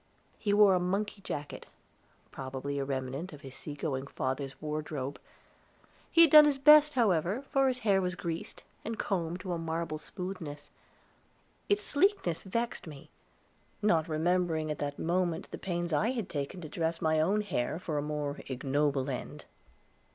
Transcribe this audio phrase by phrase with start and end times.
[0.39, 1.67] He wore a monkey jacket,
[2.31, 5.19] probably a remnant of his sea going father's wardrobe.
[6.09, 9.59] He had done his best, however, for his hair was greased, and combed to a
[9.59, 10.71] marble smoothness;
[11.69, 13.11] its sleekness vexed me,
[13.83, 17.77] not remembering at that moment the pains I had taken to dress my own hair,
[17.77, 19.45] for a more ignoble end.